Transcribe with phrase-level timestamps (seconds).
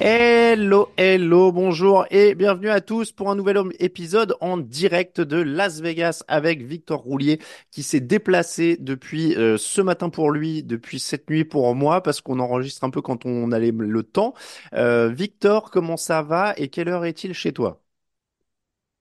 [0.00, 5.80] Hello, hello, bonjour et bienvenue à tous pour un nouvel épisode en direct de Las
[5.80, 7.38] Vegas avec Victor Roulier
[7.70, 12.20] qui s'est déplacé depuis euh, ce matin pour lui, depuis cette nuit pour moi parce
[12.20, 14.34] qu'on enregistre un peu quand on a le temps.
[14.74, 17.83] Euh, Victor, comment ça va et quelle heure est-il chez toi?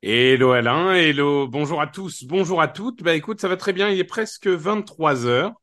[0.05, 3.01] Hello Alain, hello, bonjour à tous, bonjour à toutes.
[3.04, 5.54] Bah écoute, ça va très bien, il est presque 23 heures.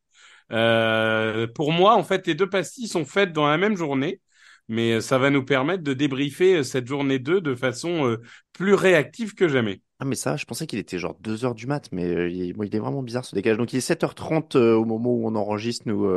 [0.51, 4.21] Euh, pour moi, en fait, les deux pastilles sont faites dans la même journée
[4.69, 8.17] mais euh, ça va nous permettre de débriefer euh, cette journée 2 de façon
[8.55, 9.83] plus réactive que jamais.
[10.03, 12.79] Ah mais ça, je pensais qu'il était genre 2 heures du mat, mais il, est
[12.79, 13.59] vraiment bizarre ce décalage.
[13.59, 16.09] Donc il est 7h30 au moment où on enregistre nous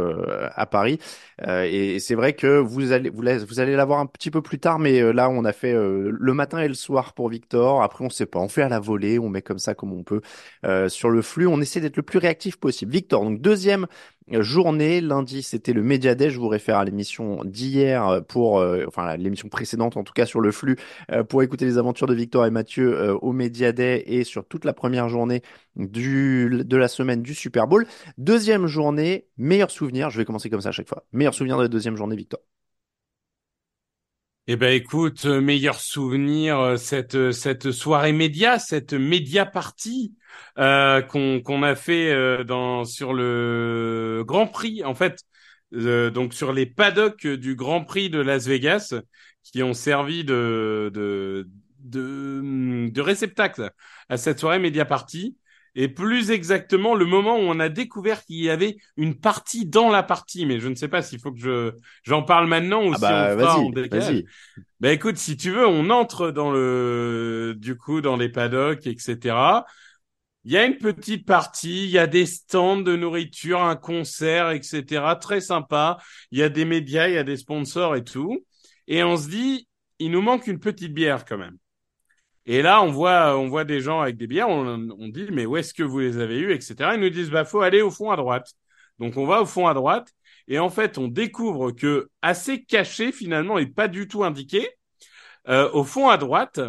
[0.55, 0.99] à Paris,
[1.45, 4.79] et, c'est vrai que vous allez vous, vous allez l'avoir un petit peu plus tard,
[4.79, 7.83] mais là on a fait le matin et le soir pour Victor.
[7.83, 10.03] Après on sait pas, on fait à la volée, on met comme ça comme on
[10.03, 10.21] peut
[10.87, 11.47] sur le flux.
[11.47, 12.91] On essaie d'être le plus réactif possible.
[12.91, 13.87] Victor, donc deuxième
[14.31, 15.01] journée.
[15.01, 16.29] Lundi, c'était le Media Day.
[16.29, 20.40] Je vous réfère à l'émission d'hier pour, euh, enfin l'émission précédente en tout cas sur
[20.40, 20.77] le flux,
[21.12, 24.66] euh, pour écouter les aventures de Victor et Mathieu euh, au Media Et sur toute
[24.66, 25.41] la première journée
[25.76, 27.85] du, de la semaine du Super Bowl.
[28.18, 30.10] Deuxième journée, meilleur souvenir.
[30.10, 31.05] Je vais commencer comme ça à chaque fois.
[31.12, 32.40] Meilleur souvenir de la deuxième journée, Victor.
[34.48, 40.15] Eh ben écoute, meilleur souvenir cette cette soirée média, cette média partie
[40.60, 45.24] euh, qu'on qu'on a fait euh, dans sur le Grand Prix en fait
[45.74, 48.93] euh, donc sur les paddocks du Grand Prix de Las Vegas
[49.43, 51.49] qui ont servi de de
[51.84, 53.71] de, de réceptacle
[54.09, 55.37] à cette soirée média party
[55.76, 59.90] et plus exactement le moment où on a découvert qu'il y avait une partie dans
[59.90, 60.45] la partie.
[60.45, 61.71] Mais je ne sais pas s'il faut que je
[62.03, 64.23] j'en parle maintenant ou ah si bah, on fera en décalage.
[64.79, 69.63] Bah écoute, si tu veux, on entre dans le du coup dans les paddocks, etc.
[70.45, 74.51] Il y a une petite partie, il y a des stands de nourriture, un concert,
[74.51, 75.16] etc.
[75.19, 75.97] Très sympa.
[76.31, 78.46] Il y a des médias, il y a des sponsors et tout.
[78.88, 79.69] Et on se dit,
[80.00, 81.58] il nous manque une petite bière quand même.
[82.46, 84.50] Et là, on voit, on voit des gens avec des bières.
[84.50, 86.76] On, on dit, mais où est-ce que vous les avez eues, etc.
[86.96, 88.54] Ils nous disent, bah, faut aller au fond à droite.
[89.00, 90.09] Donc, on va au fond à droite.
[90.48, 94.70] Et en fait, on découvre que assez caché finalement et pas du tout indiqué,
[95.48, 96.59] euh, au fond à droite,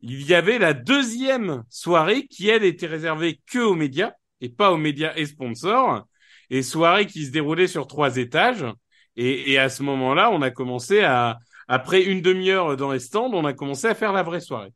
[0.00, 4.72] il y avait la deuxième soirée qui, elle, était réservée que aux médias et pas
[4.72, 6.06] aux médias et sponsors.
[6.50, 8.64] Et soirée qui se déroulait sur trois étages.
[9.16, 11.38] Et, et à ce moment-là, on a commencé à,
[11.68, 14.72] après une demi-heure dans les stands, on a commencé à faire la vraie soirée.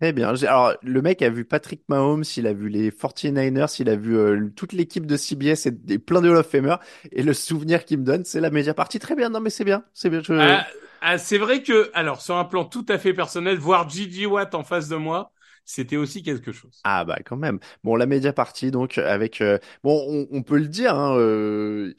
[0.00, 0.34] Très bien.
[0.44, 4.14] Alors, le mec a vu Patrick Mahomes, il a vu les 49ers, il a vu
[4.14, 6.54] euh, toute l'équipe de CBS et, plein de Hall of.
[7.12, 8.98] Et le souvenir qu'il me donne, c'est la média partie.
[8.98, 9.30] Très bien.
[9.30, 9.84] Non, mais c'est bien.
[9.94, 10.20] C'est bien.
[10.28, 10.66] Ah,
[11.00, 14.54] ah, c'est vrai que, alors, sur un plan tout à fait personnel, voir Gigi Watt
[14.54, 15.32] en face de moi,
[15.66, 16.80] c'était aussi quelque chose.
[16.84, 17.58] Ah bah quand même.
[17.84, 20.94] Bon, la média partie donc avec euh, bon, on, peut le dire.
[20.94, 21.94] Hein, euh,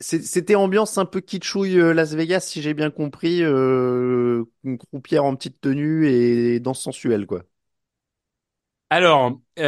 [0.00, 5.36] c'était ambiance un peu kitschouille euh, Las Vegas si j'ai bien compris, une croupière en
[5.36, 7.44] petite tenue et danse sensuelle quoi.
[8.90, 9.62] Alors, il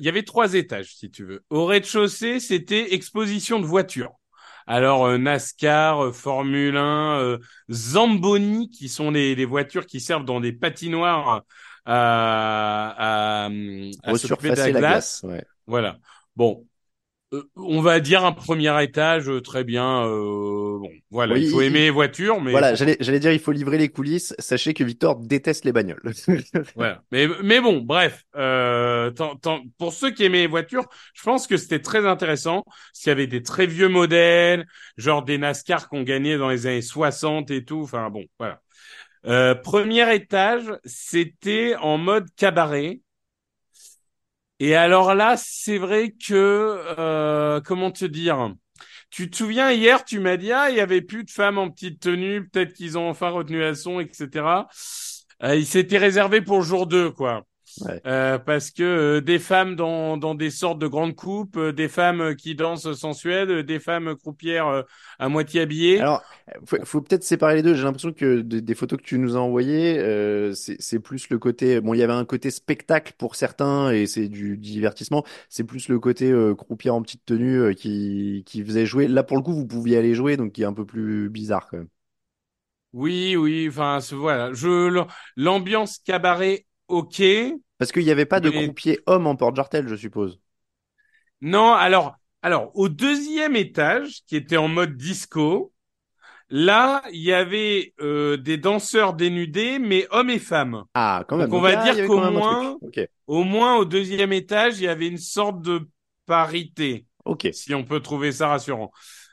[0.00, 1.44] y avait trois étages si tu veux.
[1.50, 4.16] Au rez-de-chaussée, c'était exposition de voitures.
[4.66, 7.38] Alors euh, NASCAR, euh, Formule 1, euh,
[7.70, 11.44] Zamboni, qui sont les, les, voitures qui servent dans des patinoires
[11.86, 13.50] à, à,
[14.02, 15.22] à s'occuper de la glace.
[15.24, 15.44] ouais.
[15.66, 15.98] Voilà.
[16.36, 16.66] Bon,
[17.34, 21.60] euh, on va dire un premier étage euh, très bien euh, bon voilà il faut
[21.60, 24.84] aimer les voitures mais voilà j'allais j'allais dire il faut livrer les coulisses sachez que
[24.84, 26.00] Victor déteste les bagnoles
[26.76, 29.10] voilà mais mais bon bref euh,
[29.76, 33.26] pour ceux qui aimaient les voitures je pense que c'était très intéressant s'il y avait
[33.26, 34.64] des très vieux modèles
[34.96, 38.60] genre des NASCAR qu'on gagnait dans les années 60 et tout enfin bon voilà
[39.26, 43.00] euh, premier étage c'était en mode cabaret
[44.58, 48.54] et alors là, c'est vrai que euh, comment te dire?
[49.10, 51.70] Tu te souviens hier, tu m'as dit ah il y avait plus de femmes en
[51.70, 54.68] petite tenue, peut-être qu'ils ont enfin retenu la son, etc.
[55.42, 57.44] Euh, il s'était réservé pour jour 2, quoi.
[58.06, 61.88] Euh, parce que euh, des femmes dans, dans des sortes de grandes coupes, euh, des
[61.88, 64.84] femmes qui dansent sensuelles, des femmes croupières
[65.18, 66.00] à moitié habillées.
[66.00, 66.22] Alors,
[66.66, 67.74] faut, faut peut-être séparer les deux.
[67.74, 70.00] J'ai l'impression que des photos que tu nous as envoyées,
[70.54, 71.80] c'est plus le côté.
[71.80, 75.24] Bon, il y avait un côté spectacle pour certains et c'est du divertissement.
[75.48, 79.08] C'est plus le côté croupière en petite tenue qui qui faisait jouer.
[79.08, 81.68] Là, pour le coup, vous pouviez aller jouer, donc qui est un peu plus bizarre
[81.68, 81.88] quand même.
[82.92, 83.66] Oui, oui.
[83.68, 84.52] Enfin, voilà.
[84.54, 85.04] Je
[85.36, 87.22] l'ambiance cabaret, ok.
[87.78, 90.40] Parce qu'il n'y avait pas de croupier homme en porte-jartel, je suppose.
[91.40, 95.72] Non, alors, alors au deuxième étage, qui était en mode disco,
[96.48, 100.84] Là, il y avait euh, des danseurs dénudés, mais hommes et femmes.
[100.94, 101.48] Ah, quand même.
[101.48, 102.78] Donc on va y dire qu'au moins,
[103.26, 105.88] au moins au deuxième étage, il y avait une sorte de
[106.24, 107.48] parité, Ok.
[107.52, 108.92] si on peut trouver ça rassurant.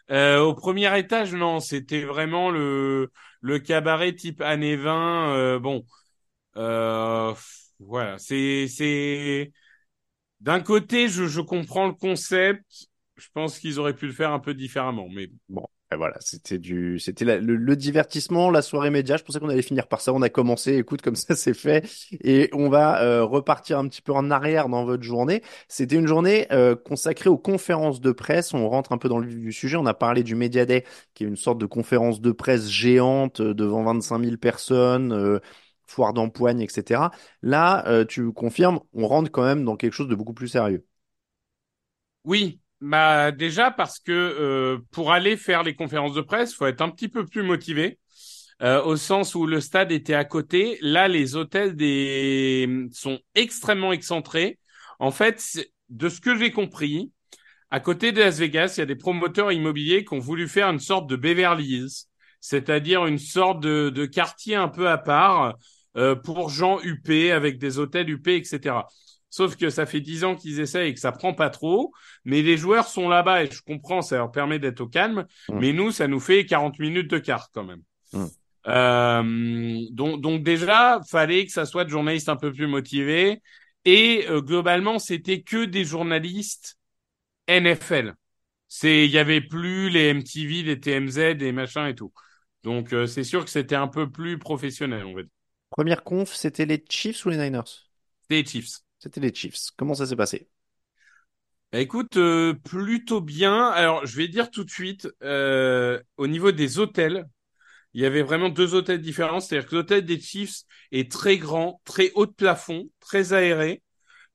[0.09, 3.11] Euh, au premier étage, non, c'était vraiment le
[3.41, 5.35] le cabaret type années 20.
[5.35, 5.85] euh, bon,
[6.57, 7.33] euh,
[7.79, 9.51] voilà, c'est c'est
[10.41, 12.65] d'un côté, je je comprends le concept.
[13.17, 16.57] Je pense qu'ils auraient pu le faire un peu différemment, mais Bon, et voilà, c'était
[16.57, 19.17] du, c'était le, le divertissement, la soirée média.
[19.17, 20.11] Je pensais qu'on allait finir par ça.
[20.13, 21.87] On a commencé, écoute, comme ça c'est fait,
[22.23, 25.43] et on va euh, repartir un petit peu en arrière dans votre journée.
[25.67, 28.53] C'était une journée euh, consacrée aux conférences de presse.
[28.53, 29.77] On rentre un peu dans le sujet.
[29.77, 33.41] On a parlé du Media Day, qui est une sorte de conférence de presse géante
[33.41, 35.11] euh, devant 25 000 personnes.
[35.13, 35.39] euh,
[35.93, 37.11] foire d'empoigne, etc.
[37.41, 40.85] Là, euh, tu confirmes, on rentre quand même dans quelque chose de beaucoup plus sérieux.
[42.25, 46.81] Oui, bah déjà parce que euh, pour aller faire les conférences de presse, faut être
[46.81, 47.99] un petit peu plus motivé.
[48.63, 50.79] euh, au sens où le stade était à côté.
[50.81, 51.75] Là, les hôtels
[52.93, 54.59] sont extrêmement excentrés.
[54.99, 55.41] En fait,
[55.89, 57.11] de ce que j'ai compris,
[57.71, 60.69] à côté de Las Vegas, il y a des promoteurs immobiliers qui ont voulu faire
[60.69, 62.07] une sorte de Beverly Hills,
[62.41, 65.55] c'est-à-dire une sorte de quartier un peu à part
[65.97, 68.87] euh, pour gens UP avec des hôtels UP, etc.
[69.29, 71.91] Sauf que ça fait dix ans qu'ils essayent et que ça prend pas trop,
[72.23, 75.59] mais les joueurs sont là-bas et je comprends, ça leur permet d'être au calme, Mm.
[75.59, 77.81] mais nous, ça nous fait 40 minutes de carte quand même.
[78.13, 78.25] Mm.
[78.67, 83.41] Euh, donc, donc déjà, fallait que ça soit de journalistes un peu plus motivés
[83.85, 86.77] et euh, globalement, c'était que des journalistes
[87.47, 88.13] NFL.
[88.67, 92.13] C'est, il y avait plus les MTV, les TMZ, et machins et tout.
[92.63, 95.31] Donc, euh, c'est sûr que c'était un peu plus professionnel, on va dire.
[95.75, 97.63] Première conf, c'était les Chiefs ou les Niners?
[98.21, 98.79] C'était les Chiefs.
[98.99, 99.69] C'était les Chiefs.
[99.77, 100.49] Comment ça s'est passé?
[101.71, 103.67] Bah, écoute, euh, plutôt bien.
[103.69, 107.25] Alors, je vais dire tout de suite, euh, au niveau des hôtels,
[107.93, 109.39] il y avait vraiment deux hôtels différents.
[109.41, 113.83] C'est-à-dire que l'hôtel des Chiefs est très grand, très haut de plafond, très aéré.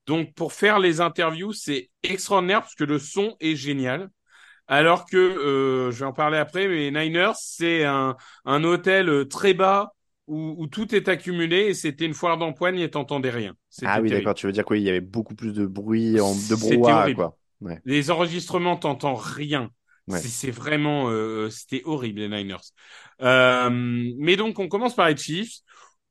[0.06, 4.10] Donc, pour faire les interviews, c'est extraordinaire parce que le son est génial.
[4.68, 9.24] Alors que, euh, je vais en parler après, mais Niners, c'est un, un hôtel euh,
[9.26, 9.94] très bas
[10.28, 13.54] où, où tout est accumulé et c'était une foire d'empoigne et t'entendais rien.
[13.84, 14.34] Ah oui, d'accord.
[14.34, 14.76] Tu veux dire quoi?
[14.76, 17.16] Il y avait beaucoup plus de bruit, en, de brouhaha, horrible.
[17.16, 17.36] quoi.
[17.60, 17.80] Ouais.
[17.84, 19.70] Les enregistrements, t'entends rien.
[20.06, 20.20] Ouais.
[20.20, 22.56] C'est vraiment, euh, c'était horrible les Niners.
[23.20, 25.56] Euh, mais donc on commence par les Chiefs.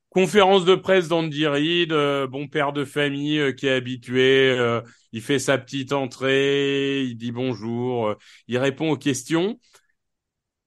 [0.09, 4.49] Conférence de presse d'Andy Reid, euh, bon père de famille euh, qui est habitué.
[4.49, 4.81] euh,
[5.11, 8.15] il fait sa petite entrée, il dit bonjour,
[8.47, 9.59] il répond aux questions.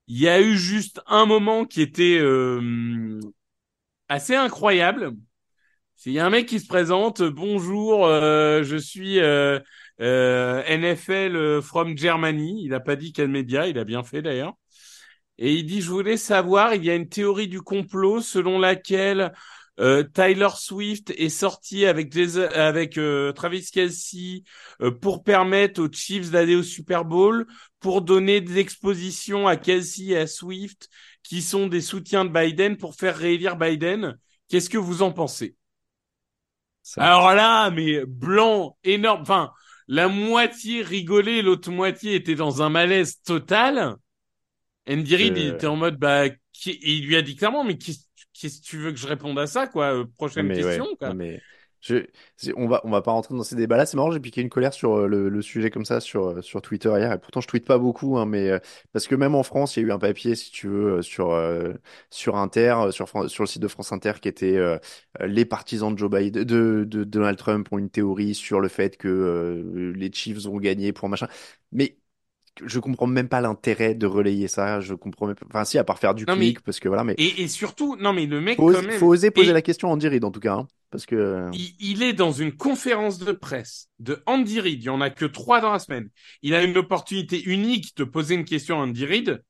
[0.07, 3.19] Il y a eu juste un moment qui était euh,
[4.11, 5.13] assez incroyable.
[6.05, 9.59] Il y a un mec qui se présente, bonjour, euh, je suis euh,
[10.01, 12.61] euh, NFL euh, from Germany.
[12.63, 14.53] Il n'a pas dit quel média, il a bien fait d'ailleurs.
[15.37, 19.31] Et il dit, je voulais savoir, il y a une théorie du complot selon laquelle
[19.79, 24.43] euh, Tyler Swift est sorti avec, avec euh, Travis Kelsey
[24.81, 27.47] euh, pour permettre aux Chiefs d'aller au Super Bowl,
[27.79, 30.89] pour donner des expositions à Kelsey et à Swift,
[31.23, 34.17] qui sont des soutiens de Biden, pour faire réélire Biden.
[34.47, 35.55] Qu'est-ce que vous en pensez?
[36.83, 39.21] Ça- alors là, mais blanc, énorme.
[39.21, 39.51] Enfin,
[39.87, 43.95] la moitié rigolait, l'autre moitié était dans un malaise total.
[44.87, 45.53] Il Euh.
[45.53, 48.91] était en mode, bah, qui- il lui a dit clairement, mais qu'est-ce que tu veux
[48.91, 50.03] que je réponde à ça, quoi?
[50.17, 50.95] Prochaine mais question, ouais.
[50.97, 51.13] quoi.
[51.13, 51.39] Mais
[51.81, 52.05] je,
[52.55, 53.85] on va, on va pas rentrer dans ces débats-là.
[53.85, 56.41] C'est marrant, j'ai piqué une colère sur euh, le, le sujet comme ça sur, euh,
[56.41, 57.11] sur Twitter hier.
[57.13, 58.59] Et pourtant, je tweete pas beaucoup, hein, mais euh,
[58.93, 61.31] parce que même en France, il y a eu un papier, si tu veux, sur,
[61.31, 61.73] euh,
[62.09, 64.77] sur Inter, sur, sur le site de France Inter, qui était euh,
[65.21, 68.97] les partisans de Joe Biden, de, de, Donald Trump ont une théorie sur le fait
[68.97, 71.27] que euh, les Chiefs ont gagné pour machin.
[71.71, 71.97] Mais
[72.63, 74.79] je comprends même pas l'intérêt de relayer ça.
[74.81, 75.45] Je comprends même pas.
[75.47, 77.47] Enfin, si, à part faire du Non, mais- clic, parce que voilà, mais Et, et
[77.47, 79.89] surtout, non, mais le mec, faut, quand oser- même, faut oser poser et- la question
[79.91, 81.15] en direct, en tout cas, hein, parce que.
[81.15, 84.81] euh, il, il est dans une conférence de presse de Andy Reid.
[84.81, 86.09] Il y en a que trois dans la semaine.
[86.41, 89.41] Il a une opportunité unique de poser une question à Andy Reid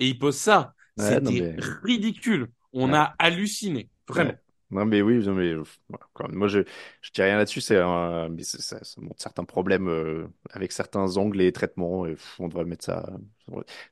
[0.00, 0.74] et il pose ça.
[0.98, 2.48] Ouais, C'était mais- ridicule.
[2.72, 2.98] On Ouais.
[2.98, 3.88] a halluciné.
[4.08, 4.30] Vraiment.
[4.30, 4.38] Ouais.
[4.72, 6.36] Non mais oui, non, mais voilà, quand même.
[6.36, 6.60] moi je
[7.02, 10.72] je dis rien là-dessus, c'est un- mais c'est- ça, ça montre certains problèmes euh, avec
[10.72, 12.06] certains angles et traitements.
[12.06, 13.06] Et, pff, on devrait mettre ça.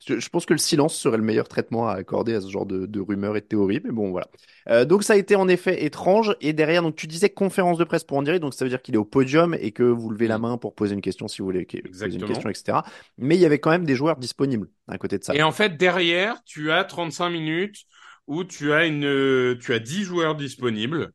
[0.07, 2.67] Je, je pense que le silence serait le meilleur traitement à accorder à ce genre
[2.67, 4.29] de, de rumeurs et de théories, mais bon voilà.
[4.69, 7.85] Euh, donc ça a été en effet étrange et derrière donc tu disais conférence de
[7.85, 10.11] presse pour en dire, donc ça veut dire qu'il est au podium et que vous
[10.11, 12.27] levez la main pour poser une question si vous voulez que- poser une Exactement.
[12.27, 12.85] question, etc.
[13.19, 15.35] Mais il y avait quand même des joueurs disponibles à côté de ça.
[15.35, 17.85] Et en fait, derrière, tu as 35 minutes
[18.31, 21.13] où tu as une, tu as 10 joueurs disponibles.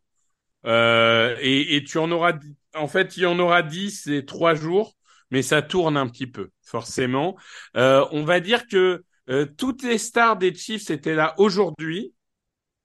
[0.66, 2.34] Euh, et, et tu en auras,
[2.76, 4.96] en fait, il y en aura 10 ces trois jours,
[5.32, 7.38] mais ça tourne un petit peu, forcément.
[7.78, 12.14] Euh, on va dire que euh, toutes les stars des Chiefs étaient là aujourd'hui,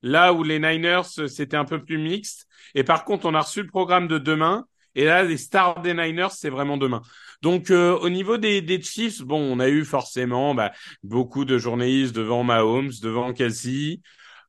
[0.03, 2.47] là où les Niners c'était un peu plus mixte.
[2.77, 4.65] Et par contre, on a reçu le programme de demain.
[4.95, 7.03] Et là, les stars des Niners, c'est vraiment demain.
[7.43, 10.73] Donc, au niveau des, des Chiefs, bon, on a eu forcément bah,
[11.03, 14.01] beaucoup de journalistes devant Mahomes, devant Kelsey.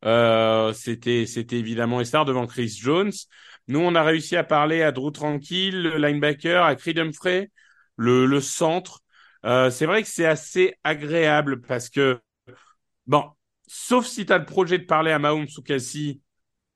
[0.05, 3.11] Euh, c'était, c'était évidemment les stars devant Chris Jones.
[3.67, 7.51] Nous, on a réussi à parler à Drew Tranquille, le linebacker, à Creed Humphrey,
[7.95, 8.99] le, le centre.
[9.45, 12.19] Euh, c'est vrai que c'est assez agréable parce que,
[13.07, 13.23] bon,
[13.67, 16.19] sauf si tu as le projet de parler à Mahomes ou Kelsey,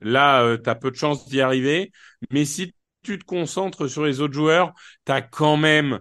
[0.02, 1.92] là, euh, tu as peu de chances d'y arriver.
[2.32, 4.74] Mais si tu te concentres sur les autres joueurs,
[5.06, 6.00] tu as quand même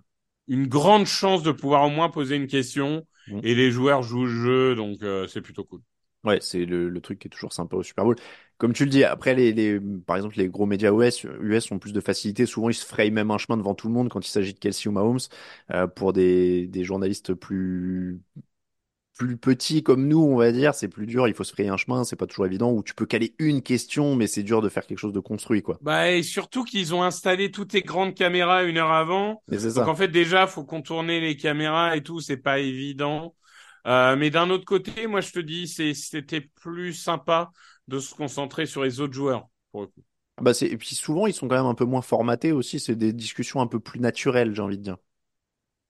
[0.49, 3.07] une grande chance de pouvoir au moins poser une question.
[3.29, 3.41] Mmh.
[3.43, 5.81] Et les joueurs jouent le jeu, donc euh, c'est plutôt cool.
[6.25, 8.17] Ouais, c'est le, le, truc qui est toujours sympa au Super Bowl.
[8.57, 11.79] Comme tu le dis, après, les, les, par exemple, les gros médias US, US ont
[11.79, 12.47] plus de facilité.
[12.47, 14.59] Souvent, ils se frayent même un chemin devant tout le monde quand il s'agit de
[14.59, 15.19] Kelsey ou Mahomes.
[15.73, 18.21] Euh, pour des, des journalistes plus
[19.17, 21.29] plus petits comme nous, on va dire, c'est plus dur.
[21.29, 22.73] Il faut se frayer un chemin, c'est pas toujours évident.
[22.73, 25.63] Où tu peux caler une question, mais c'est dur de faire quelque chose de construit,
[25.63, 25.79] quoi.
[25.83, 29.43] Bah et surtout qu'ils ont installé toutes les grandes caméras une heure avant.
[29.53, 33.35] Et c'est Donc en fait déjà, faut contourner les caméras et tout, c'est pas évident.
[33.87, 37.51] Euh, mais d'un autre côté, moi je te dis, c'était plus sympa
[37.89, 40.03] de se concentrer sur les autres joueurs pour le coup.
[40.37, 42.81] Ah bah c'est et puis souvent ils sont quand même un peu moins formatés aussi.
[42.81, 44.97] C'est des discussions un peu plus naturelles, j'ai envie de dire.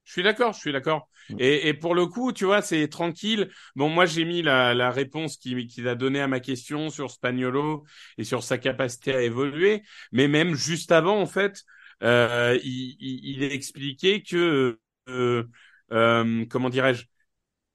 [0.04, 1.08] Je suis d'accord, je suis d'accord.
[1.30, 1.36] Mm.
[1.38, 3.50] Et, et, pour le coup, tu vois, c'est tranquille.
[3.74, 7.10] Bon, moi, j'ai mis la, la réponse qu'il qui a donnée à ma question sur
[7.10, 7.84] Spagnolo
[8.18, 9.82] et sur sa capacité à évoluer.
[10.12, 11.62] Mais même juste avant, en fait,
[12.02, 15.44] euh, il, il, il, expliquait que, euh,
[15.92, 17.06] euh, comment dirais-je,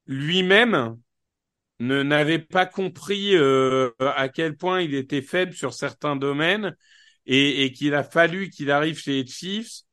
[0.09, 0.97] lui-même
[1.79, 6.75] ne n'avait pas compris euh, à quel point il était faible sur certains domaines
[7.25, 9.83] et, et qu'il a fallu qu'il arrive chez les Chiefs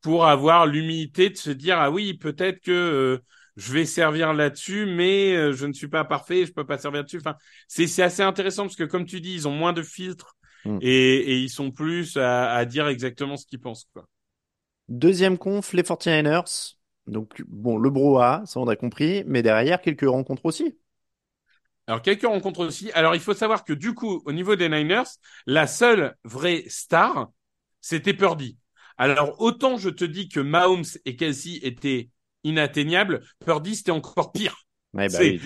[0.00, 3.18] pour avoir l'humilité de se dire ah oui peut-être que euh,
[3.56, 7.00] je vais servir là-dessus mais euh, je ne suis pas parfait je peux pas servir
[7.00, 7.34] là-dessus enfin
[7.66, 10.78] c'est c'est assez intéressant parce que comme tu dis ils ont moins de filtres mm.
[10.80, 14.06] et, et, ils sont plus à, à dire exactement ce qu'ils pensent quoi.
[14.88, 20.08] Deuxième conf les 49ers donc, bon, le brouhaha, ça on a compris, mais derrière, quelques
[20.08, 20.76] rencontres aussi.
[21.86, 22.90] Alors, quelques rencontres aussi.
[22.92, 25.04] Alors, il faut savoir que du coup, au niveau des Niners,
[25.46, 27.28] la seule vraie star,
[27.80, 28.58] c'était Purdy.
[28.98, 32.10] Alors, autant je te dis que Mahomes et Kelsey étaient
[32.42, 34.56] inatteignables, Purdy, c'était encore pire.
[34.94, 35.40] Ouais, bah oui.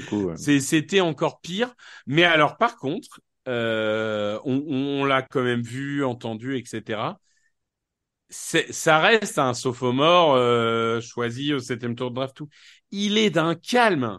[0.61, 1.75] C'était encore pire.
[2.07, 7.01] Mais alors, par contre, euh, on, on l'a quand même vu, entendu, etc
[8.31, 12.37] ça reste un sophomore euh, choisi au septième tour de draft.
[12.37, 12.49] Tout.
[12.91, 14.19] Il est d'un calme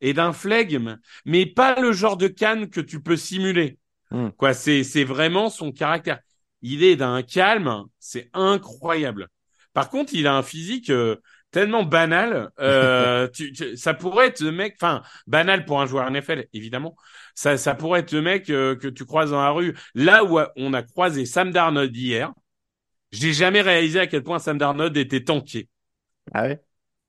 [0.00, 3.78] et d'un flegme, mais pas le genre de canne que tu peux simuler.
[4.10, 4.28] Hmm.
[4.36, 6.20] Quoi, c'est c'est vraiment son caractère.
[6.62, 9.28] Il est d'un calme, c'est incroyable.
[9.72, 11.16] Par contre, il a un physique euh,
[11.50, 12.50] tellement banal.
[12.60, 16.96] Euh, tu, ça pourrait être le mec, enfin banal pour un joueur NFL, évidemment.
[17.34, 19.76] Ça, ça pourrait être le mec euh, que tu croises dans la rue.
[19.94, 22.32] Là où on a croisé Sam Darnold hier,
[23.12, 25.68] j'ai jamais réalisé à quel point Sam Darnold était tanké.
[26.32, 26.60] Ah ouais?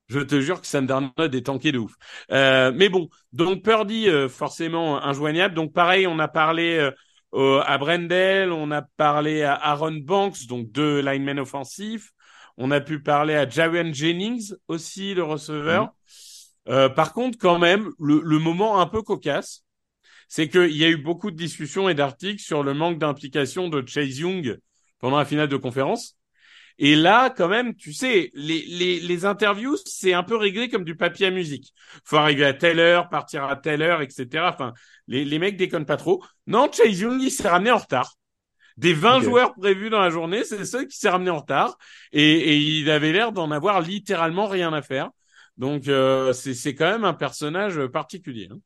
[0.08, 1.94] Je te jure que Sam Darnold est tanké de ouf.
[2.32, 5.54] Euh, mais bon, donc Purdy, euh, forcément injoignable.
[5.54, 6.92] Donc pareil, on a parlé
[7.34, 12.12] euh, à Brendel, on a parlé à Aaron Banks, donc deux linemen offensifs.
[12.58, 15.84] On a pu parler à Javian Jennings aussi, le receveur.
[15.84, 15.89] Mhm.
[16.70, 19.63] Euh, par contre, quand même, le, le moment un peu cocasse,
[20.27, 23.86] c'est qu'il y a eu beaucoup de discussions et d'articles sur le manque d'implication de
[23.88, 24.58] Chase Young
[25.00, 26.16] pendant la finale de conférence.
[26.80, 30.84] Et là, quand même, tu sais, les, les, les interviews, c'est un peu réglé comme
[30.84, 31.74] du papier à musique.
[32.06, 34.51] Faut arriver à telle heure, partir à telle heure, etc.
[34.54, 34.74] Enfin,
[35.08, 36.24] les, les mecs déconnent pas trop.
[36.46, 38.13] Non, Chase Young, il s'est ramené en retard.
[38.77, 41.77] Des 20 joueurs prévus dans la journée, c'est seul qui s'est ramené en retard.
[42.12, 45.10] Et, et il avait l'air d'en avoir littéralement rien à faire.
[45.58, 48.50] Donc, euh, c'est quand même un personnage particulier.
[48.51, 48.60] Hein.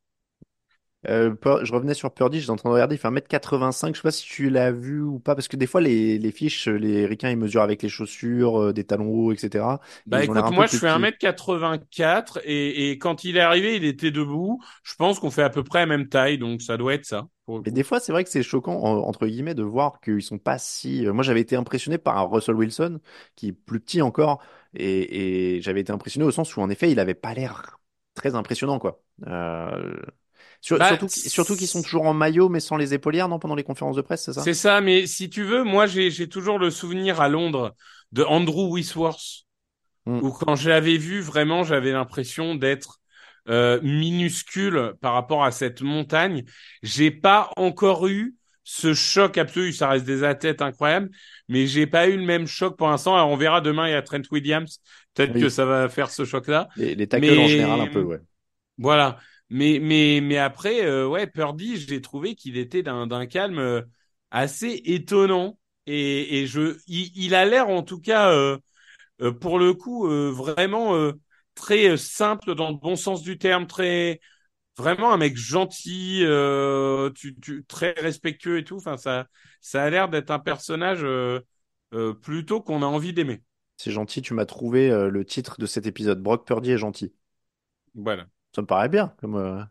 [1.08, 4.04] Euh, je revenais sur Purdy, j'étais en train de regarder, il fait 1m85, je sais
[4.04, 7.08] pas si tu l'as vu ou pas, parce que des fois les, les fiches, les
[7.08, 9.80] ricains ils mesurent avec les chaussures, euh, des talons hauts, etc.
[10.08, 14.60] Bah écoute, moi je fais 1m84 et, et quand il est arrivé, il était debout.
[14.84, 17.28] Je pense qu'on fait à peu près la même taille, donc ça doit être ça.
[17.66, 20.58] Et des fois, c'est vrai que c'est choquant, entre guillemets, de voir qu'ils sont pas
[20.58, 21.06] si.
[21.06, 23.00] Euh, moi, j'avais été impressionné par un Russell Wilson,
[23.36, 24.42] qui est plus petit encore,
[24.74, 27.78] et, et j'avais été impressionné au sens où, en effet, il avait pas l'air
[28.16, 29.04] très impressionnant, quoi.
[29.28, 29.96] Euh,
[30.70, 33.64] bah, surtout, surtout qu'ils sont toujours en maillot, mais sans les épaulières, non, pendant les
[33.64, 34.44] conférences de presse, c'est ça?
[34.44, 37.76] C'est ça, mais si tu veux, moi, j'ai toujours le souvenir à Londres
[38.12, 39.46] de Andrew Wisworth,
[40.06, 40.20] mm.
[40.22, 43.00] où quand je l'avais vu, vraiment, j'avais l'impression d'être
[43.50, 46.44] euh, minuscule par rapport à cette montagne.
[46.84, 49.74] J'ai pas encore eu ce choc absolu.
[49.74, 51.10] Ça reste des athlètes incroyables,
[51.50, 53.16] mais j'ai pas eu le même choc pour l'instant.
[53.16, 54.80] Alors on verra demain, il y a Trent Williams.
[55.16, 56.70] Peut-être que ça va faire ce choc-là.
[56.76, 58.20] Les, les tackles en général, un peu, ouais.
[58.78, 59.18] Voilà.
[59.54, 63.82] Mais mais mais après, euh, ouais, Purdy, j'ai trouvé qu'il était d'un calme euh,
[64.32, 68.58] assez étonnant et et je il, il a l'air en tout cas euh,
[69.42, 70.96] pour le coup euh, vraiment
[71.56, 74.22] très simple dans le bon sens du terme, très
[74.78, 76.24] vraiment un mec gentil,
[77.16, 78.78] tu, tu très respectueux et tout.
[78.78, 79.28] Enfin ça
[79.60, 81.06] ça a l'air d'être un personnage
[82.22, 83.42] plutôt qu'on a envie d'aimer.
[83.76, 86.24] C'est gentil, tu m'as trouvé le titre de cet épisode.
[86.24, 87.12] Brock Purdy est gentil.
[87.96, 89.64] Voilà, Ça me paraît bien comme, euh,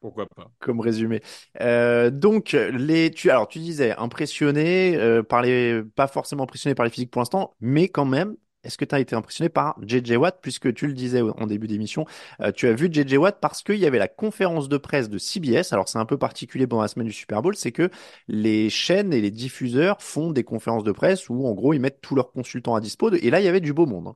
[0.00, 0.50] pourquoi pas.
[0.58, 1.20] comme résumé.
[1.60, 6.84] Euh, donc, les, tu, alors, tu disais impressionné euh, par les, pas forcément impressionné par
[6.84, 10.16] les physiques pour l'instant, mais quand même, est-ce que tu as été impressionné par JJ
[10.16, 12.06] Watt, puisque tu le disais en début d'émission,
[12.40, 15.18] euh, tu as vu JJ Watt parce qu'il y avait la conférence de presse de
[15.18, 15.72] CBS.
[15.72, 17.90] Alors, c'est un peu particulier pendant la semaine du Super Bowl, c'est que
[18.28, 22.00] les chaînes et les diffuseurs font des conférences de presse où, en gros, ils mettent
[22.00, 23.12] tous leurs consultants à dispo.
[23.12, 24.14] Et là, il y avait du beau monde.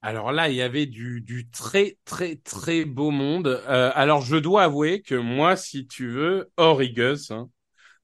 [0.00, 3.48] Alors là, il y avait du, du très, très, très beau monde.
[3.68, 7.48] Euh, alors, je dois avouer que moi, si tu veux, hors Eagles, hein,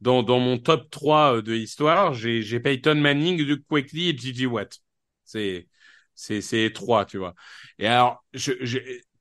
[0.01, 4.47] dans, dans mon top 3 de l'histoire, j'ai, j'ai Peyton Manning, Luke Kuechly et Gigi
[4.47, 4.79] Watt.
[5.25, 5.69] C'est,
[6.15, 7.35] c'est, c'est trois, tu vois.
[7.79, 8.53] Et alors, je,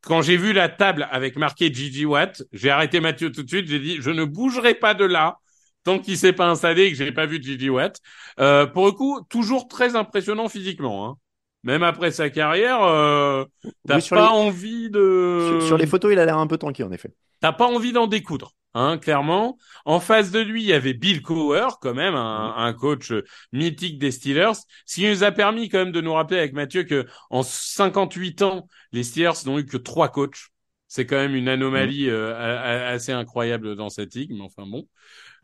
[0.02, 3.68] quand j'ai vu la table avec marqué Gigi Watt, j'ai arrêté Mathieu tout de suite.
[3.68, 5.40] J'ai dit, je ne bougerai pas de là
[5.84, 8.00] tant qu'il s'est pas installé et que j'ai pas vu Gigi Watt.
[8.40, 11.08] Euh, pour le coup, toujours très impressionnant physiquement.
[11.10, 11.18] Hein.
[11.64, 13.46] Même après sa carrière, euh,
[13.88, 16.58] t'as Oui, pas les, envie de, sur, sur les photos, il a l'air un peu
[16.58, 17.14] tanké, en effet.
[17.42, 19.58] t'as pas envie d'en découdre, hein, clairement.
[19.86, 23.14] En face de lui, il y avait Bill Cowher, quand même, un, un coach
[23.52, 24.54] mythique des Steelers,
[24.86, 28.42] ce qui nous a permis quand même de nous rappeler avec Mathieu que en 58
[28.42, 30.50] ans, les Steelers n'ont eu que trois coachs.
[30.94, 34.68] C'est quand même une anomalie euh, a- a- assez incroyable dans cette ligue, mais enfin
[34.68, 34.88] bon.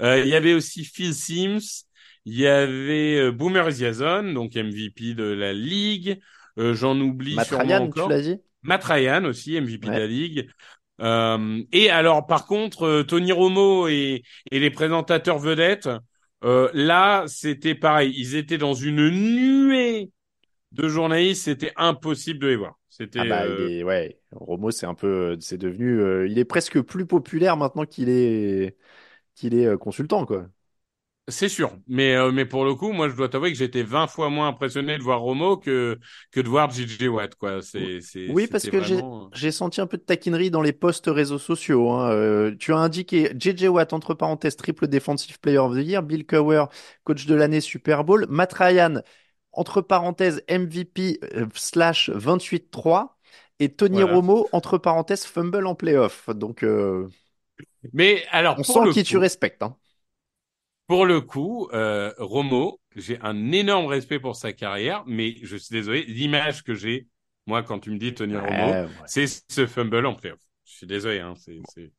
[0.01, 1.85] Euh, il y avait aussi Phil Sims,
[2.25, 6.19] il y avait euh, Boomer Esiason, donc MVP de la ligue.
[6.59, 8.09] Euh, J'en oublie Matt sûrement Ryan, tu encore.
[8.09, 8.41] l'as dit?
[8.63, 10.49] Matt Ryan aussi, MVP de la ligue.
[11.01, 15.89] Euh, et alors, par contre, euh, Tony Romo et, et les présentateurs vedettes,
[16.43, 18.13] euh, là, c'était pareil.
[18.15, 20.11] Ils étaient dans une nuée
[20.71, 21.43] de journalistes.
[21.43, 22.77] C'était impossible de les voir.
[22.89, 26.82] C'était Ah bah euh, ouais, Romo c'est un peu c'est devenu euh, il est presque
[26.82, 28.77] plus populaire maintenant qu'il est
[29.36, 30.47] qu'il est euh, consultant quoi.
[31.27, 34.08] C'est sûr, mais euh, mais pour le coup, moi je dois t'avouer que j'étais 20
[34.08, 35.99] fois moins impressionné de voir Romo que
[36.32, 37.62] que de voir JJ Watt quoi.
[37.62, 40.62] C'est c'est Oui parce que j'ai vraiment euh, j'ai senti un peu de taquinerie dans
[40.62, 42.10] les posts réseaux sociaux hein.
[42.12, 46.25] Euh, tu as indiqué JJ Watt entre parenthèses triple defensive player of the year, Bill
[46.25, 46.65] Cowher
[47.03, 49.01] coach de l'année Super Bowl, Matt Ryan
[49.51, 53.17] entre parenthèses MVP euh, slash 28-3
[53.59, 54.15] et Tony voilà.
[54.15, 56.29] Romo entre parenthèses fumble en playoff.
[56.29, 57.09] Donc euh,
[57.93, 59.75] Mais alors on sent qui tu respectes hein.
[60.88, 65.73] pour le coup, euh, Romo, j'ai un énorme respect pour sa carrière, mais je suis
[65.73, 67.07] désolé, l'image que j'ai,
[67.47, 70.39] moi quand tu me dis Tony Romo, Ouais, c'est ce fumble en playoff.
[70.65, 71.91] Je suis désolé, hein, c'est c'est.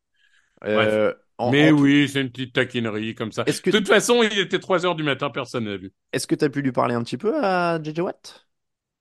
[0.63, 0.89] Bref.
[0.93, 3.45] Euh, en- Mais en oui, c'est une petite taquinerie comme ça.
[3.47, 5.93] Est-ce que De toute façon, il était 3 heures du matin, personne n'a vu.
[6.13, 8.47] Est-ce que tu as pu lui parler un petit peu à JJ Watt?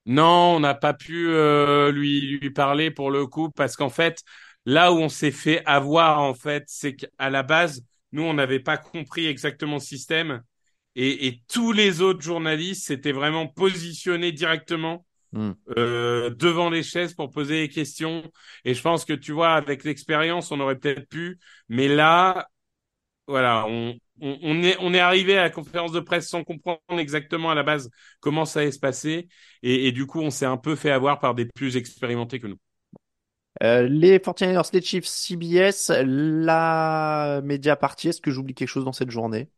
[0.06, 4.24] Non, on n'a pas pu euh, lui lui parler pour le coup parce qu'en fait,
[4.66, 8.60] là où on s'est fait avoir en fait, c'est qu'à la base, nous on n'avait
[8.60, 10.42] pas compris exactement le système
[10.96, 15.52] et, et tous les autres journalistes s'étaient vraiment positionnés directement Hmm.
[15.78, 18.24] euh, devant les chaises pour poser des questions.
[18.66, 21.40] Et je pense que tu vois, avec l'expérience, on aurait peut-être pu,
[21.70, 22.48] mais là,
[23.28, 26.80] voilà, on, on, on est, on est arrivé à la conférence de presse sans comprendre
[27.00, 27.90] exactement à la base
[28.22, 29.30] comment ça allait se passer.
[29.64, 32.48] Et, et du coup, on s'est un peu fait avoir par des plus expérimentés que
[32.48, 32.58] nous.
[33.64, 38.94] Euh, les 49ers, les Chiefs, CBS, la média partie, est-ce que j'oublie quelque chose dans
[38.94, 39.50] cette journée?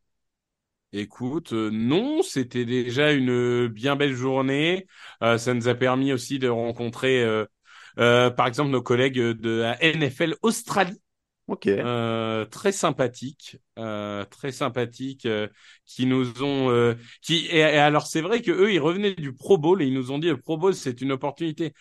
[0.94, 4.88] Écoute, euh, non, c'était déjà une bien belle journée.
[5.24, 7.46] Euh, ça nous a permis aussi de rencontrer, euh,
[8.00, 11.02] euh, par exemple, nos collègues de la NFL Australie.
[11.48, 11.68] Ok.
[11.80, 15.48] euh, très sympathiques, euh, très sympathiques, euh,
[15.86, 19.34] qui nous ont, euh, qui et, et alors c'est vrai que eux ils revenaient du
[19.34, 21.74] Pro Bowl et ils nous ont dit le Pro Bowl c'est une opportunité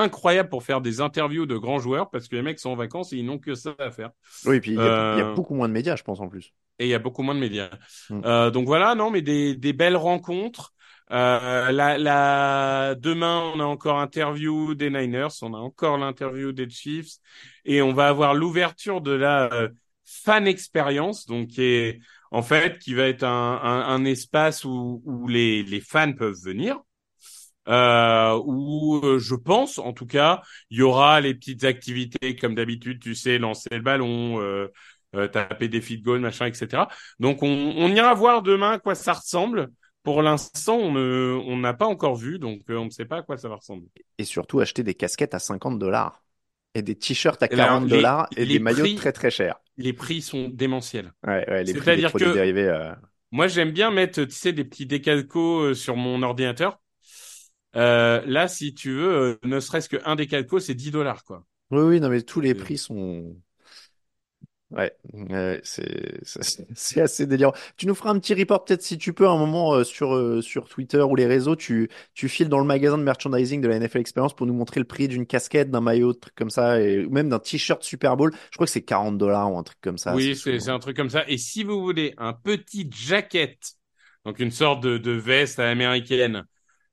[0.00, 3.12] incroyable pour faire des interviews de grands joueurs parce que les mecs sont en vacances
[3.12, 4.10] et ils n'ont que ça à faire.
[4.44, 6.02] Oui, et puis il y a, il y a Euh, beaucoup moins de médias, je
[6.02, 6.52] pense, en plus.
[6.78, 7.70] et il y a beaucoup moins de médias.
[8.08, 8.22] Hmm.
[8.24, 10.72] Euh, donc voilà, non, mais des, des belles rencontres.
[11.12, 16.70] Euh, la, la, demain, on a encore interview des Niners, on a encore l'interview des
[16.70, 17.16] Chiefs,
[17.64, 19.68] et on va avoir l'ouverture de la euh,
[20.04, 25.02] fan expérience, donc qui est en fait qui va être un, un, un espace où,
[25.04, 26.78] où les, les fans peuvent venir.
[27.68, 32.54] Euh, où euh, je pense, en tout cas, il y aura les petites activités comme
[32.54, 34.68] d'habitude, tu sais, lancer le ballon, euh,
[35.14, 36.88] euh, taper des feed goals, machin, etc.
[37.20, 39.68] Donc on, on ira voir demain à quoi ça ressemble.
[40.02, 43.18] Pour l'instant, on ne, on n'a pas encore vu, donc euh, on ne sait pas
[43.18, 43.88] à quoi ça va ressembler.
[44.18, 46.22] Et surtout, acheter des casquettes à 50 dollars.
[46.74, 49.30] Et des t-shirts à Eh ben, 40 dollars et les des maillots prix- très très
[49.30, 49.56] chers.
[49.76, 51.12] Les prix sont démentiels.
[51.26, 52.68] Ouais, ouais, les prix des produits que- dérivés.
[52.68, 52.92] euh,
[53.32, 56.79] Moi, j'aime bien mettre, tu sais, des petits décalcos sur mon ordinateur.
[57.76, 61.44] Euh, là, si tu veux, euh, ne serait-ce qu'un décalco, c'est 10 dollars, quoi.
[61.70, 63.36] Oui, oui, non, mais tous les prix sont.
[64.70, 67.52] Ouais, ouais, c'est assez délirant.
[67.76, 70.40] Tu nous feras un petit report peut-être si tu peux un moment euh, sur euh,
[70.42, 71.56] sur Twitter ou les réseaux.
[71.56, 74.78] Tu tu files dans le magasin de merchandising de la NFL Experience pour nous montrer
[74.78, 77.82] le prix d'une casquette, d'un maillot, de trucs comme ça, et ou même d'un t-shirt
[77.82, 78.32] Super Bowl.
[78.52, 80.14] Je crois que c'est 40 dollars ou un truc comme ça.
[80.14, 81.24] oui, c'est c'est un truc comme ça.
[81.26, 83.58] Et si vous voulez un petit jacket,
[84.24, 86.44] donc une sorte de, de veste à l'américaine,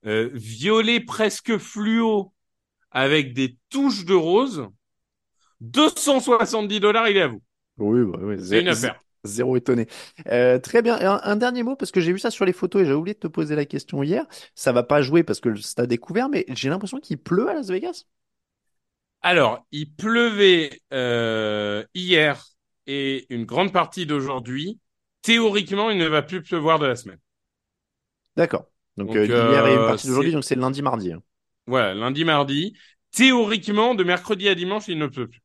[0.08, 2.34] euh, violet presque fluo,
[2.92, 4.68] avec des touches de rose,
[5.62, 7.42] 270 dollars, il est à vous.
[7.78, 9.00] Oui, bah, oui, C'est une affaire.
[9.24, 9.88] Zéro étonné.
[10.28, 10.98] Euh, très bien.
[11.02, 13.20] Un dernier mot parce que j'ai vu ça sur les photos et j'ai oublié de
[13.20, 14.26] te poser la question hier.
[14.56, 17.50] Ça va pas jouer parce que le stade est couvert, mais j'ai l'impression qu'il pleut
[17.50, 18.06] à Las Vegas.
[19.22, 22.46] Alors, il pleuvait euh, hier
[22.86, 24.80] et une grande partie d'aujourd'hui.
[25.22, 27.20] Théoriquement, il ne va plus pleuvoir de la semaine.
[28.38, 28.68] D'accord.
[28.98, 31.12] Donc, Donc, euh, hier et une euh, partie d'aujourd'hui, c'est- donc c'est lundi, mardi.
[31.14, 31.22] hein.
[31.68, 32.74] Voilà, lundi, mardi.
[33.12, 35.42] Théoriquement, de mercredi à dimanche, il ne pleut plus.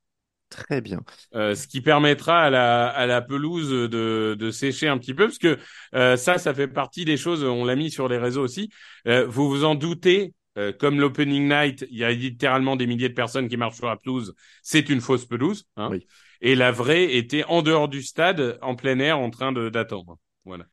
[0.48, 1.00] Très bien.
[1.34, 5.26] Euh, ce qui permettra à la, à la pelouse de, de sécher un petit peu,
[5.26, 5.58] parce que
[5.94, 8.68] euh, ça, ça fait partie des choses, on l'a mis sur les réseaux aussi.
[9.08, 13.08] Euh, vous vous en doutez, euh, comme l'opening night, il y a littéralement des milliers
[13.08, 15.64] de personnes qui marchent sur la pelouse, c'est une fausse pelouse.
[15.76, 16.06] Hein, Oui.
[16.42, 20.18] Et la vraie était en dehors du stade, en plein air, en train de d'attendre.
[20.44, 20.66] Voilà.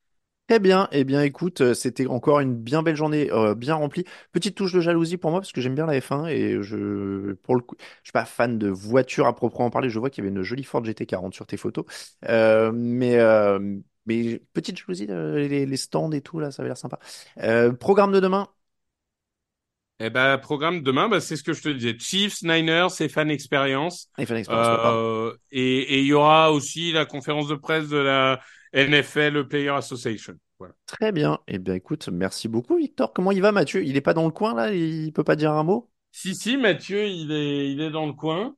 [0.49, 0.87] Très bien.
[0.91, 4.03] Eh bien, écoute, euh, c'était encore une bien belle journée, euh, bien remplie.
[4.31, 7.55] Petite touche de jalousie pour moi parce que j'aime bien la F1 et je, pour
[7.55, 9.89] le coup, je suis pas fan de voitures à proprement parler.
[9.91, 11.85] Je vois qu'il y avait une jolie Ford GT40 sur tes photos,
[12.27, 13.59] Euh, mais euh,
[14.07, 16.97] mais petite jalousie, euh, les, les stands et tout là, ça avait l'air sympa.
[17.43, 18.47] Euh, programme de demain?
[20.01, 21.97] Eh ben, programme demain, bah, c'est ce que je te disais.
[21.99, 24.09] Chiefs, Niners et Fan Experience.
[24.17, 24.99] Expérience, ouais, pardon.
[25.27, 28.39] Euh, et et il y aura aussi la conférence de presse de la
[28.73, 30.35] NFL Player Association.
[30.57, 30.73] Voilà.
[30.87, 31.39] Très bien.
[31.47, 33.13] Eh bien, écoute, merci beaucoup, Victor.
[33.13, 33.83] Comment il va, Mathieu?
[33.85, 34.73] Il est pas dans le coin là?
[34.73, 35.89] Il peut pas dire un mot?
[36.11, 38.55] Si, si, Mathieu, il est, il est dans le coin.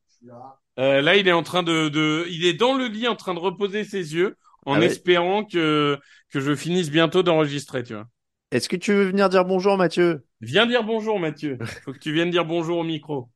[0.80, 3.34] Euh, là, il est en train de, de, il est dans le lit en train
[3.34, 4.86] de reposer ses yeux en Ah ouais.
[4.86, 8.08] espérant que, que je finisse bientôt d'enregistrer, tu vois.
[8.52, 10.26] Est-ce que tu veux venir dire bonjour, Mathieu?
[10.42, 11.58] Viens dire bonjour, Mathieu.
[11.86, 13.30] Faut que tu viennes dire bonjour au micro.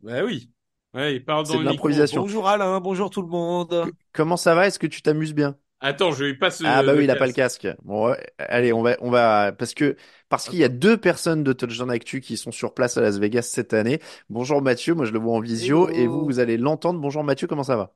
[0.00, 0.50] Bah oui.
[0.94, 2.22] Ouais, il parle C'est dans de l'improvisation.
[2.22, 3.90] Bonjour Alain, bonjour tout le monde.
[4.12, 4.66] Comment ça va?
[4.66, 5.56] Est-ce que tu t'amuses bien?
[5.82, 7.66] Attends, je lui passe Ah bah oui, il a pas le casque.
[7.84, 9.96] Bon, ouais, allez, on va, on va, parce que,
[10.28, 13.18] parce qu'il y a deux personnes de Touchdown Actu qui sont sur place à Las
[13.18, 14.00] Vegas cette année.
[14.28, 15.98] Bonjour Mathieu, moi je le vois en visio, Hello.
[15.98, 17.00] et vous, vous allez l'entendre.
[17.00, 17.94] Bonjour Mathieu, comment ça va?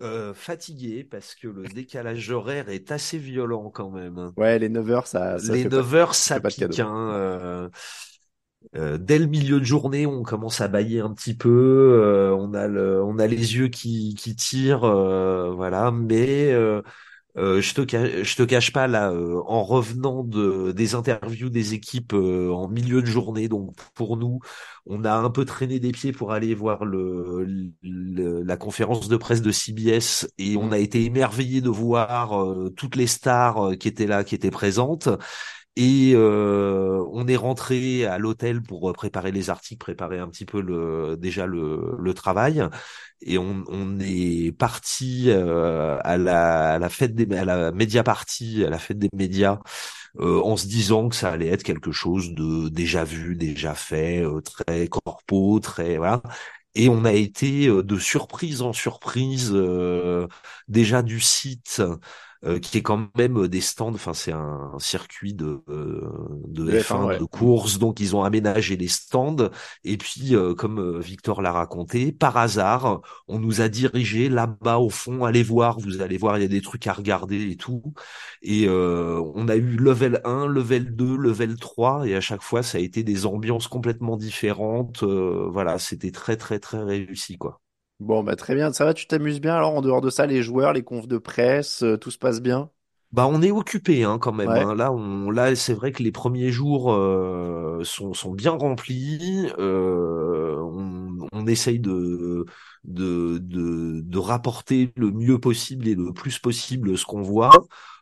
[0.00, 4.32] Euh, fatigué parce que le décalage horaire est assez violent quand même.
[4.36, 6.60] Ouais, les 9 heures, ça, ça Les fait pas- 9 heures, ça pique.
[6.60, 6.80] cadeau.
[6.80, 7.68] hein, euh,
[8.76, 11.48] euh, dès le milieu de journée, on commence à bailler un petit peu.
[11.50, 15.90] euh, on a le, on a les yeux qui, qui tirent, euh, voilà.
[15.90, 16.82] Mais euh,
[17.38, 17.82] euh, je te,
[18.24, 22.68] je te cache pas là, euh, en revenant de des interviews des équipes euh, en
[22.68, 24.40] milieu de journée, donc pour nous,
[24.86, 27.46] on a un peu traîné des pieds pour aller voir le,
[27.82, 32.34] le- la conférence de presse de CBS et on a été émerveillé de voir
[32.76, 35.08] toutes les stars qui étaient là, qui étaient présentes.
[35.80, 40.60] Et euh, on est rentré à l'hôtel pour préparer les articles, préparer un petit peu
[40.60, 42.64] le déjà le, le travail.
[43.20, 48.02] Et on, on est parti euh, à la, à la fête des à la média
[48.02, 49.60] party, à la fête des médias,
[50.20, 54.22] euh, en se disant que ça allait être quelque chose de déjà vu, déjà fait,
[54.24, 56.22] euh, très corpo, très voilà.
[56.74, 60.26] Et on a été euh, de surprise en surprise euh,
[60.68, 61.82] déjà du site
[62.44, 63.94] euh, qui est quand même des stands.
[63.94, 66.08] Enfin, c'est un, circuit de euh,
[66.46, 67.18] de De F1, F1, ouais.
[67.18, 69.50] de course, donc ils ont aménagé les stands.
[69.84, 74.78] Et puis, euh, comme euh, Victor l'a raconté, par hasard, on nous a dirigé là-bas
[74.78, 75.24] au fond.
[75.24, 77.82] Allez voir, vous allez voir, il y a des trucs à regarder et tout.
[78.42, 82.62] Et euh, on a eu level 1, level 2, level 3, et à chaque fois,
[82.62, 85.02] ça a été des ambiances complètement différentes.
[85.02, 87.60] Euh, voilà, c'était très très très réussi, quoi.
[88.00, 88.72] Bon, bah très bien.
[88.72, 91.18] Ça va, tu t'amuses bien alors en dehors de ça, les joueurs, les confs de
[91.18, 92.70] presse, euh, tout se passe bien?
[93.10, 94.54] Bah, on est occupé hein, quand même.
[94.54, 94.58] Ouais.
[94.58, 94.74] hein.
[94.74, 99.48] Là, on, là, c'est vrai que les premiers jours euh, sont, sont bien remplis.
[99.58, 101.07] Euh, on,
[101.48, 102.44] essaye de,
[102.84, 107.50] de, de, de rapporter le mieux possible et le plus possible ce qu'on voit.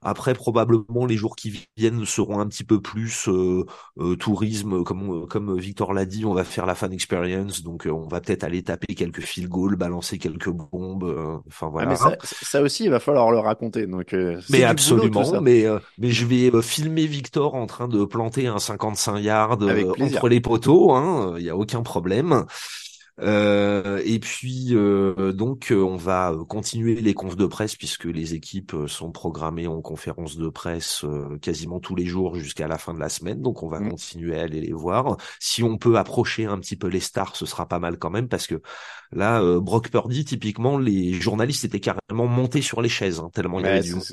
[0.03, 3.65] Après, probablement, les jours qui viennent seront un petit peu plus euh,
[3.99, 7.91] euh, tourisme, comme, comme Victor l'a dit, on va faire la fan experience, donc euh,
[7.91, 11.91] on va peut-être aller taper quelques field goals, balancer quelques bombes, enfin Ah, voilà.
[11.91, 13.87] mais ça, ça aussi, il va falloir le raconter.
[13.87, 15.65] Donc, Mais boulot, absolument, mais
[15.99, 19.59] mais je vais filmer Victor en train de planter un 55 yards
[20.01, 22.45] entre les poteaux, hein, il y a aucun problème.
[23.19, 28.05] Euh, et puis euh, donc euh, on va euh, continuer les confs de presse puisque
[28.05, 32.69] les équipes euh, sont programmées en conférence de presse euh, quasiment tous les jours jusqu'à
[32.69, 33.41] la fin de la semaine.
[33.41, 33.89] Donc on va Mm.
[33.89, 35.17] continuer à aller les voir.
[35.41, 38.29] Si on peut approcher un petit peu les stars, ce sera pas mal quand même
[38.29, 38.61] parce que
[39.13, 43.61] là euh, Brock Purdy typiquement les journalistes étaient carrément montés sur les chaises hein, tellement
[43.61, 44.05] il y avait du monde.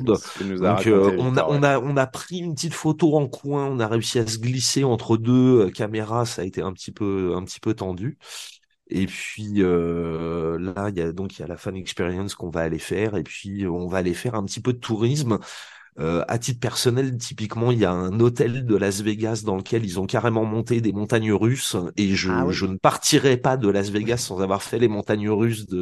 [0.60, 3.80] Donc euh, on a on a on a pris une petite photo en coin, on
[3.80, 7.44] a réussi à se glisser entre deux caméras, ça a été un petit peu un
[7.44, 8.18] petit peu tendu.
[8.90, 12.50] Et puis euh, là il y a donc il y a la fan experience qu'on
[12.50, 15.40] va aller faire et puis on va aller faire un petit peu de tourisme.
[16.00, 19.86] Euh, à titre personnel, typiquement, il y a un hôtel de Las Vegas dans lequel
[19.86, 22.52] ils ont carrément monté des montagnes russes et je, Ah oui.
[22.52, 25.78] je ne partirai pas de Las Vegas sans avoir fait les montagnes russes de,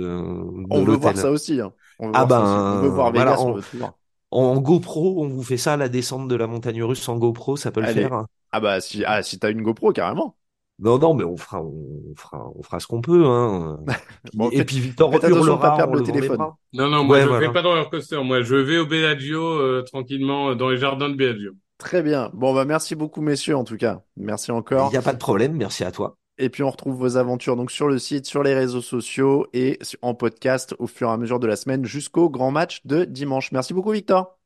[0.66, 1.60] de On veut voir ça aussi.
[1.62, 1.74] Hein.
[2.00, 2.64] On veut Ah ben, aussi.
[2.68, 3.94] On veut voir voilà, Vegas, on on- veut tout voir.
[4.32, 7.72] En GoPro, on vous fait ça, la descente de la montagne russe en GoPro, ça
[7.72, 8.26] peut le faire.
[8.52, 10.38] Ah bah si, ah, si t'as une GoPro, carrément.
[10.82, 13.26] Non, non, mais on fera, on fera, on fera ce qu'on peut.
[13.26, 13.80] Hein.
[14.34, 16.40] Bon, et puis Victor pas hurlera perdre en le téléphone.
[16.74, 17.48] Non, non, moi Ouais, je voilà.
[17.48, 18.24] fais pas dans leur coaster.
[18.24, 21.52] Moi, je vais au Bellagio euh, tranquillement euh, dans les jardins de Bellagio.
[21.78, 22.30] Très bien.
[22.34, 24.02] Bon, bah merci beaucoup, messieurs, en tout cas.
[24.18, 24.92] Merci Il encore.
[24.92, 26.18] n'y a pas de problème, merci à toi.
[26.38, 29.78] Et puis on retrouve vos aventures donc sur le site, sur les réseaux sociaux et
[30.02, 33.52] en podcast au fur et à mesure de la semaine jusqu'au grand match de dimanche.
[33.52, 34.38] Merci beaucoup, Victor.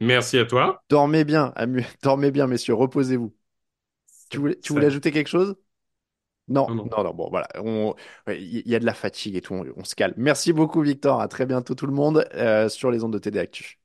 [0.00, 0.82] Merci à toi.
[0.88, 2.74] Dormez bien, amu- dormez bien, messieurs.
[2.74, 3.32] Reposez-vous.
[4.30, 5.56] Tu voulais, tu voulais ajouter quelque chose?
[6.66, 6.90] Non, Non, non.
[7.04, 7.48] non, bon, voilà.
[8.28, 10.14] Il y a de la fatigue et tout, on, on se calme.
[10.16, 11.20] Merci beaucoup, Victor.
[11.20, 13.79] À très bientôt, tout le monde, euh, sur les ondes de TD Actu.